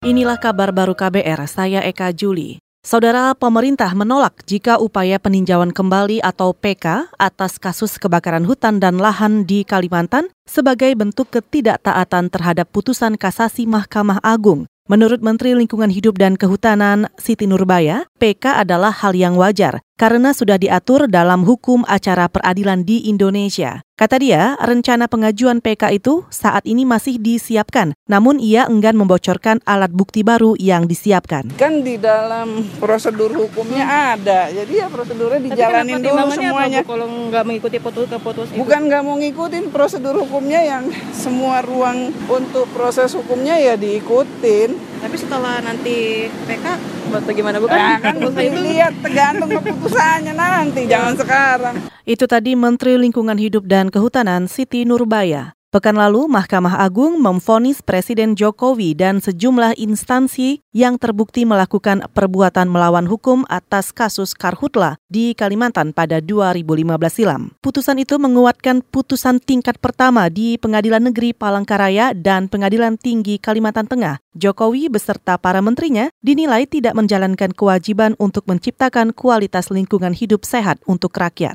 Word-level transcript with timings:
Inilah 0.00 0.40
kabar 0.40 0.72
baru 0.72 0.96
KBR, 0.96 1.44
saya 1.44 1.84
Eka 1.84 2.08
Juli. 2.16 2.56
Saudara 2.80 3.36
pemerintah 3.36 3.92
menolak 3.92 4.32
jika 4.48 4.80
upaya 4.80 5.20
peninjauan 5.20 5.76
kembali 5.76 6.24
atau 6.24 6.56
PK 6.56 7.12
atas 7.20 7.60
kasus 7.60 8.00
kebakaran 8.00 8.48
hutan 8.48 8.80
dan 8.80 8.96
lahan 8.96 9.44
di 9.44 9.60
Kalimantan 9.60 10.32
sebagai 10.48 10.96
bentuk 10.96 11.28
ketidaktaatan 11.28 12.32
terhadap 12.32 12.72
putusan 12.72 13.20
kasasi 13.20 13.68
Mahkamah 13.68 14.24
Agung. 14.24 14.64
Menurut 14.88 15.20
Menteri 15.20 15.52
Lingkungan 15.52 15.92
Hidup 15.92 16.16
dan 16.16 16.40
Kehutanan 16.40 17.12
Siti 17.20 17.44
Nurbaya, 17.44 18.08
PK 18.20 18.60
adalah 18.60 18.92
hal 18.92 19.16
yang 19.16 19.40
wajar 19.40 19.80
karena 19.96 20.36
sudah 20.36 20.60
diatur 20.60 21.08
dalam 21.08 21.44
hukum 21.44 21.88
acara 21.88 22.28
peradilan 22.28 22.84
di 22.84 23.08
Indonesia. 23.08 23.80
Kata 24.00 24.16
dia, 24.16 24.56
rencana 24.56 25.12
pengajuan 25.12 25.60
PK 25.60 26.00
itu 26.00 26.24
saat 26.32 26.64
ini 26.64 26.88
masih 26.88 27.20
disiapkan, 27.20 27.92
namun 28.08 28.40
ia 28.40 28.64
enggan 28.64 28.96
membocorkan 28.96 29.60
alat 29.68 29.92
bukti 29.92 30.24
baru 30.24 30.56
yang 30.56 30.88
disiapkan. 30.88 31.52
Kan 31.60 31.84
di 31.84 32.00
dalam 32.00 32.64
prosedur 32.80 33.28
hukumnya 33.28 33.84
hmm. 33.84 34.12
ada, 34.16 34.40
jadi 34.48 34.72
ya 34.72 34.86
prosedurnya 34.88 35.40
dijalanin 35.52 36.00
dulu 36.00 36.32
semuanya. 36.32 36.80
Apa, 36.80 36.96
kalau 36.96 37.06
nggak 37.28 37.44
mengikuti 37.44 37.76
putus 37.76 38.08
putus 38.08 38.48
itu? 38.48 38.56
Bukan 38.56 38.80
nggak 38.88 39.02
mau 39.04 39.20
ngikutin 39.20 39.68
prosedur 39.68 40.16
hukumnya 40.16 40.64
yang 40.64 40.88
semua 41.12 41.60
ruang 41.60 42.08
untuk 42.24 42.72
proses 42.72 43.12
hukumnya 43.12 43.60
ya 43.60 43.76
diikutin. 43.76 44.88
Tapi 45.00 45.16
setelah 45.16 45.60
nanti 45.60 46.28
PK 46.48 46.99
bagaimana 47.10 47.58
bukan? 47.58 47.74
Nah, 47.76 47.98
kan 47.98 48.14
lihat 48.38 48.94
tergantung 49.02 49.50
keputusannya 49.58 50.32
nanti, 50.34 50.86
jangan 50.86 51.14
sekarang. 51.18 51.74
Itu 52.06 52.24
tadi 52.30 52.54
Menteri 52.54 52.96
Lingkungan 52.96 53.36
Hidup 53.36 53.66
dan 53.66 53.90
Kehutanan 53.90 54.46
Siti 54.46 54.86
Nurbaya. 54.86 55.59
Pekan 55.70 55.94
lalu, 55.94 56.26
Mahkamah 56.26 56.82
Agung 56.82 57.22
memfonis 57.22 57.78
Presiden 57.78 58.34
Jokowi 58.34 58.90
dan 58.90 59.22
sejumlah 59.22 59.78
instansi 59.78 60.58
yang 60.74 60.98
terbukti 60.98 61.46
melakukan 61.46 62.10
perbuatan 62.10 62.66
melawan 62.66 63.06
hukum 63.06 63.46
atas 63.46 63.94
kasus 63.94 64.34
Karhutla 64.34 64.98
di 65.06 65.30
Kalimantan 65.30 65.94
pada 65.94 66.18
2015 66.18 66.66
silam. 67.14 67.54
Putusan 67.62 68.02
itu 68.02 68.18
menguatkan 68.18 68.82
putusan 68.82 69.38
tingkat 69.38 69.78
pertama 69.78 70.26
di 70.26 70.58
Pengadilan 70.58 71.06
Negeri 71.06 71.38
Palangkaraya 71.38 72.18
dan 72.18 72.50
Pengadilan 72.50 72.98
Tinggi 72.98 73.38
Kalimantan 73.38 73.86
Tengah. 73.86 74.18
Jokowi 74.34 74.90
beserta 74.90 75.38
para 75.38 75.62
menterinya 75.62 76.10
dinilai 76.18 76.66
tidak 76.66 76.98
menjalankan 76.98 77.54
kewajiban 77.54 78.18
untuk 78.18 78.42
menciptakan 78.50 79.14
kualitas 79.14 79.70
lingkungan 79.70 80.18
hidup 80.18 80.42
sehat 80.42 80.82
untuk 80.90 81.14
rakyat. 81.14 81.54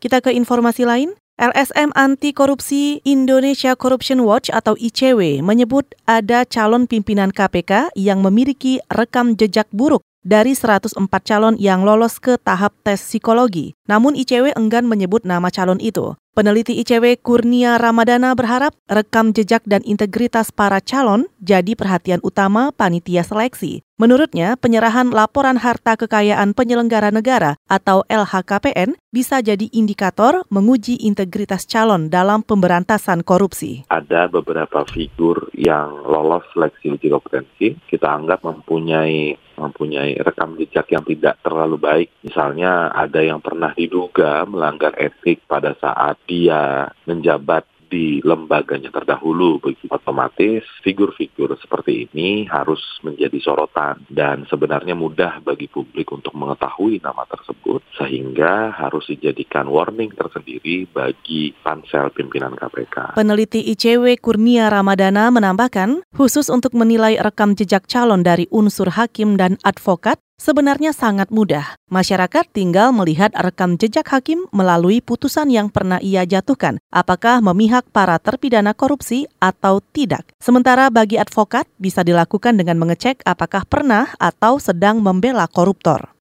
Kita 0.00 0.24
ke 0.24 0.32
informasi 0.32 0.88
lain. 0.88 1.12
LSM 1.38 1.94
Anti 1.94 2.34
Korupsi 2.34 2.98
Indonesia 3.06 3.78
Corruption 3.78 4.26
Watch 4.26 4.50
atau 4.50 4.74
ICW 4.74 5.38
menyebut 5.38 5.86
ada 6.02 6.42
calon 6.42 6.90
pimpinan 6.90 7.30
KPK 7.30 7.94
yang 7.94 8.26
memiliki 8.26 8.82
rekam 8.90 9.38
jejak 9.38 9.70
buruk 9.70 10.02
dari 10.26 10.58
104 10.58 10.98
calon 11.22 11.54
yang 11.54 11.86
lolos 11.86 12.18
ke 12.18 12.42
tahap 12.42 12.74
tes 12.82 12.98
psikologi. 12.98 13.78
Namun 13.86 14.18
ICW 14.18 14.50
enggan 14.58 14.90
menyebut 14.90 15.22
nama 15.22 15.46
calon 15.54 15.78
itu. 15.78 16.18
Peneliti 16.36 16.78
ICW 16.78 17.18
Kurnia 17.18 17.80
Ramadana 17.82 18.30
berharap 18.36 18.76
rekam 18.86 19.34
jejak 19.34 19.64
dan 19.66 19.82
integritas 19.82 20.54
para 20.54 20.78
calon 20.78 21.26
jadi 21.42 21.74
perhatian 21.74 22.22
utama 22.22 22.70
panitia 22.70 23.26
seleksi. 23.26 23.82
Menurutnya, 23.98 24.54
penyerahan 24.54 25.10
laporan 25.10 25.58
harta 25.58 25.98
kekayaan 25.98 26.54
penyelenggara 26.54 27.10
negara 27.10 27.58
atau 27.66 28.06
LHKPN 28.06 28.94
bisa 29.10 29.42
jadi 29.42 29.66
indikator 29.74 30.46
menguji 30.54 31.02
integritas 31.02 31.66
calon 31.66 32.06
dalam 32.06 32.46
pemberantasan 32.46 33.26
korupsi. 33.26 33.82
Ada 33.90 34.30
beberapa 34.30 34.86
figur 34.86 35.50
yang 35.58 36.06
lolos 36.06 36.46
seleksi 36.54 36.94
uji 36.94 37.10
kompetensi, 37.10 37.74
kita 37.90 38.06
anggap 38.06 38.46
mempunyai 38.46 39.34
mempunyai 39.58 40.14
rekam 40.22 40.54
jejak 40.54 40.86
yang 40.94 41.02
tidak 41.02 41.34
terlalu 41.42 41.76
baik. 41.82 42.08
Misalnya 42.22 42.94
ada 42.94 43.18
yang 43.18 43.42
pernah 43.42 43.74
diduga 43.74 44.46
melanggar 44.46 44.94
etik 44.94 45.42
pada 45.50 45.74
saat 45.82 46.14
dia 46.28 46.92
menjabat 47.08 47.64
di 47.88 48.20
lembaganya 48.20 48.92
terdahulu 48.92 49.58
begitu 49.64 49.88
otomatis 49.88 50.62
figur-figur 50.84 51.56
seperti 51.56 52.06
ini 52.06 52.44
harus 52.44 52.80
menjadi 53.00 53.40
sorotan 53.40 54.04
dan 54.12 54.44
sebenarnya 54.44 54.92
mudah 54.92 55.40
bagi 55.40 55.66
publik 55.72 56.12
untuk 56.12 56.36
mengetahui 56.36 57.00
nama 57.00 57.24
tersebut 57.24 57.80
sehingga 57.96 58.76
harus 58.76 59.08
dijadikan 59.08 59.66
warning 59.72 60.12
tersendiri 60.12 60.84
bagi 60.92 61.56
pansel 61.64 62.12
pimpinan 62.12 62.54
KPK. 62.54 63.16
Peneliti 63.16 63.64
ICW 63.72 64.20
Kurnia 64.20 64.68
Ramadana 64.68 65.32
menambahkan, 65.32 66.04
khusus 66.12 66.52
untuk 66.52 66.76
menilai 66.76 67.16
rekam 67.16 67.56
jejak 67.56 67.88
calon 67.88 68.20
dari 68.20 68.44
unsur 68.52 68.92
hakim 68.92 69.40
dan 69.40 69.56
advokat, 69.64 70.20
Sebenarnya 70.38 70.94
sangat 70.94 71.34
mudah. 71.34 71.74
Masyarakat 71.90 72.46
tinggal 72.54 72.94
melihat 72.94 73.34
rekam 73.34 73.74
jejak 73.74 74.06
hakim 74.06 74.46
melalui 74.54 75.02
putusan 75.02 75.50
yang 75.50 75.66
pernah 75.66 75.98
ia 75.98 76.22
jatuhkan, 76.22 76.78
apakah 76.94 77.42
memihak 77.42 77.90
para 77.90 78.14
terpidana 78.22 78.70
korupsi 78.70 79.26
atau 79.42 79.82
tidak. 79.82 80.30
Sementara 80.38 80.94
bagi 80.94 81.18
advokat 81.18 81.66
bisa 81.82 82.06
dilakukan 82.06 82.54
dengan 82.54 82.78
mengecek 82.78 83.18
apakah 83.26 83.66
pernah 83.66 84.14
atau 84.22 84.62
sedang 84.62 85.02
membela 85.02 85.50
koruptor. 85.50 86.17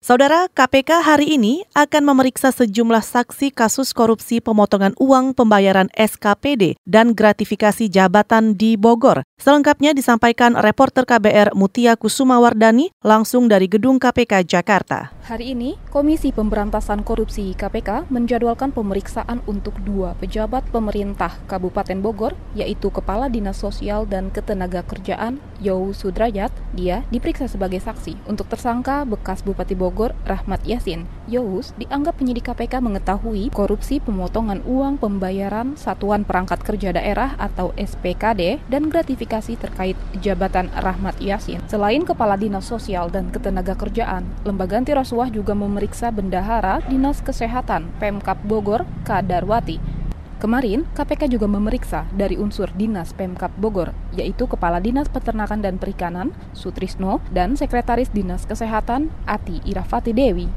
Saudara, 0.00 0.48
KPK 0.48 1.04
hari 1.04 1.36
ini 1.36 1.60
akan 1.76 2.08
memeriksa 2.08 2.48
sejumlah 2.48 3.04
saksi 3.04 3.52
kasus 3.52 3.92
korupsi 3.92 4.40
pemotongan 4.40 4.96
uang 4.96 5.36
pembayaran 5.36 5.92
SKPD 5.92 6.80
dan 6.88 7.12
gratifikasi 7.12 7.84
jabatan 7.84 8.56
di 8.56 8.80
Bogor. 8.80 9.28
Selengkapnya 9.36 9.92
disampaikan 9.92 10.56
reporter 10.56 11.04
KBR 11.04 11.52
Mutia 11.52 12.00
Kusumawardani 12.00 12.96
langsung 13.04 13.44
dari 13.44 13.68
Gedung 13.68 14.00
KPK 14.00 14.40
Jakarta. 14.48 15.12
Hari 15.28 15.52
ini, 15.52 15.76
Komisi 15.92 16.32
Pemberantasan 16.32 17.04
Korupsi 17.04 17.52
KPK 17.52 18.08
menjadwalkan 18.08 18.72
pemeriksaan 18.72 19.44
untuk 19.44 19.76
dua 19.84 20.16
pejabat 20.16 20.64
pemerintah 20.72 21.36
Kabupaten 21.44 22.00
Bogor, 22.00 22.32
yaitu 22.56 22.88
Kepala 22.88 23.28
Dinas 23.28 23.60
Sosial 23.60 24.08
dan 24.08 24.32
Ketenaga 24.32 24.80
Kerjaan 24.80 25.44
Yow 25.60 25.92
Sudrajat. 25.92 26.48
Dia 26.72 27.04
diperiksa 27.12 27.52
sebagai 27.52 27.84
saksi 27.84 28.16
untuk 28.24 28.48
tersangka 28.48 29.04
bekas 29.04 29.44
Bupati 29.44 29.76
Bogor 29.76 29.89
Rahmat 30.26 30.66
Yasin. 30.66 31.06
Yowus 31.30 31.70
dianggap 31.78 32.18
penyidik 32.18 32.50
KPK 32.50 32.82
mengetahui 32.82 33.54
korupsi 33.54 34.02
pemotongan 34.02 34.66
uang 34.66 34.98
pembayaran 34.98 35.78
Satuan 35.78 36.26
Perangkat 36.26 36.66
Kerja 36.66 36.90
Daerah 36.90 37.38
atau 37.38 37.70
SPKD 37.78 38.58
dan 38.66 38.90
gratifikasi 38.90 39.54
terkait 39.54 39.94
jabatan 40.18 40.74
Rahmat 40.74 41.22
Yasin. 41.22 41.62
Selain 41.70 42.02
Kepala 42.02 42.34
Dinas 42.34 42.66
Sosial 42.66 43.14
dan 43.14 43.30
Ketenaga 43.30 43.78
Kerjaan, 43.78 44.26
Lembaga 44.42 44.82
Anti 44.82 44.90
Rasuah 44.90 45.20
Dewa 45.20 45.28
juga 45.28 45.52
memeriksa 45.52 46.08
bendahara 46.08 46.80
Dinas 46.88 47.20
Kesehatan 47.20 47.92
Pemkap 48.00 48.40
Bogor, 48.40 48.88
Kadarwati. 49.04 49.99
Kemarin, 50.40 50.88
KPK 50.96 51.36
juga 51.36 51.44
memeriksa 51.44 52.08
dari 52.16 52.40
unsur 52.40 52.72
Dinas 52.72 53.12
Pemkap 53.12 53.52
Bogor, 53.60 53.92
yaitu 54.16 54.48
Kepala 54.48 54.80
Dinas 54.80 55.12
Peternakan 55.12 55.60
dan 55.60 55.76
Perikanan, 55.76 56.32
Sutrisno, 56.56 57.20
dan 57.28 57.60
Sekretaris 57.60 58.08
Dinas 58.08 58.48
Kesehatan, 58.48 59.12
Ati 59.28 59.60
Irafati 59.68 60.16
Dewi. 60.16 60.48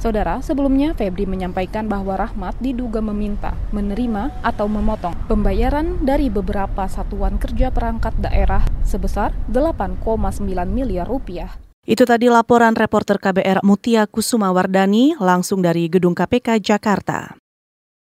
Saudara, 0.00 0.40
sebelumnya 0.40 0.96
Febri 0.96 1.28
menyampaikan 1.28 1.84
bahwa 1.84 2.16
Rahmat 2.16 2.56
diduga 2.64 3.04
meminta, 3.04 3.52
menerima, 3.76 4.32
atau 4.40 4.64
memotong 4.64 5.12
pembayaran 5.28 6.00
dari 6.00 6.32
beberapa 6.32 6.88
satuan 6.88 7.36
kerja 7.36 7.68
perangkat 7.68 8.16
daerah 8.16 8.64
sebesar 8.88 9.36
8,9 9.52 10.40
miliar 10.64 11.04
rupiah. 11.04 11.60
Itu 11.84 12.08
tadi 12.08 12.32
laporan 12.32 12.72
reporter 12.72 13.20
KBR 13.20 13.60
Mutia 13.60 14.08
Kusuma 14.08 14.48
Wardani 14.48 15.12
langsung 15.20 15.60
dari 15.60 15.92
Gedung 15.92 16.16
KPK 16.16 16.56
Jakarta. 16.64 17.39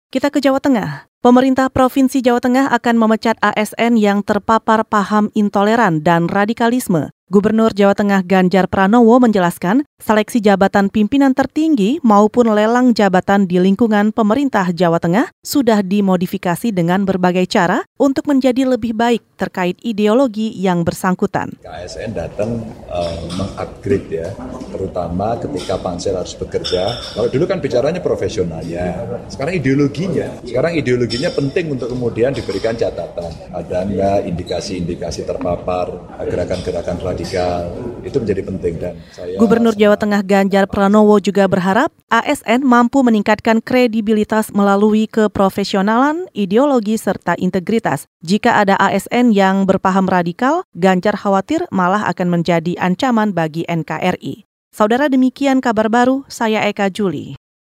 Kita 0.08 0.32
ke 0.32 0.40
Jawa 0.40 0.64
Tengah. 0.64 1.12
Pemerintah 1.20 1.68
Provinsi 1.68 2.24
Jawa 2.24 2.40
Tengah 2.40 2.72
akan 2.72 2.96
memecat 2.96 3.36
ASN 3.44 4.00
yang 4.00 4.24
terpapar 4.24 4.88
paham 4.88 5.28
intoleran 5.36 6.00
dan 6.00 6.32
radikalisme. 6.32 7.12
Gubernur 7.28 7.76
Jawa 7.76 7.92
Tengah 7.92 8.24
Ganjar 8.24 8.72
Pranowo 8.72 9.20
menjelaskan, 9.20 9.84
seleksi 10.00 10.40
jabatan 10.40 10.88
pimpinan 10.88 11.36
tertinggi 11.36 12.00
maupun 12.00 12.48
lelang 12.56 12.96
jabatan 12.96 13.44
di 13.44 13.60
lingkungan 13.60 14.16
pemerintah 14.16 14.72
Jawa 14.72 14.96
Tengah 14.96 15.28
sudah 15.44 15.84
dimodifikasi 15.84 16.72
dengan 16.72 17.04
berbagai 17.04 17.44
cara 17.52 17.84
untuk 18.00 18.32
menjadi 18.32 18.64
lebih 18.64 18.96
baik 18.96 19.28
terkait 19.36 19.76
ideologi 19.84 20.56
yang 20.56 20.88
bersangkutan. 20.88 21.60
KSN 21.60 22.16
datang 22.16 22.64
uh, 22.88 23.20
mengupgrade 23.36 24.08
ya, 24.08 24.32
terutama 24.72 25.36
ketika 25.36 25.76
pansel 25.84 26.16
harus 26.16 26.32
bekerja. 26.32 26.96
Kalau 27.12 27.28
dulu 27.28 27.44
kan 27.44 27.60
bicaranya 27.60 28.00
profesionalnya, 28.00 29.04
sekarang 29.28 29.60
ideologinya. 29.60 30.32
Sekarang 30.48 30.80
ideologinya 30.80 31.28
penting 31.36 31.76
untuk 31.76 31.92
kemudian 31.92 32.32
diberikan 32.32 32.72
catatan. 32.80 33.52
Ada 33.52 33.84
nggak 33.84 34.20
indikasi-indikasi 34.32 35.28
terpapar 35.28 35.92
gerakan-gerakan 36.24 36.96
radikal. 37.18 37.66
Itu 38.06 38.18
menjadi 38.24 38.42
penting 38.46 38.74
dan 38.80 38.94
saya 39.12 39.36
Gubernur 39.36 39.76
Jawa 39.76 39.98
Tengah 40.00 40.22
Ganjar 40.24 40.70
Pranowo 40.70 41.18
juga 41.20 41.50
berharap 41.50 41.92
ASN 42.08 42.64
mampu 42.64 43.02
meningkatkan 43.04 43.60
kredibilitas 43.60 44.54
melalui 44.54 45.10
keprofesionalan, 45.10 46.30
ideologi 46.32 46.96
serta 46.96 47.36
integritas. 47.36 48.08
Jika 48.22 48.62
ada 48.64 48.78
ASN 48.80 49.34
yang 49.34 49.66
berpaham 49.66 50.08
radikal, 50.08 50.64
Ganjar 50.78 51.18
khawatir 51.18 51.66
malah 51.74 52.06
akan 52.08 52.40
menjadi 52.40 52.78
ancaman 52.80 53.34
bagi 53.34 53.66
NKRI. 53.68 54.46
Saudara 54.72 55.10
demikian 55.10 55.58
kabar 55.58 55.90
baru, 55.90 56.22
saya 56.30 56.64
Eka 56.70 56.94
Juli. 56.94 57.34